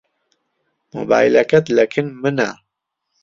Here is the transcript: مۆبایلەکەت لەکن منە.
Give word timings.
مۆبایلەکەت 0.91 1.65
لەکن 1.77 2.07
منە. 2.21 2.49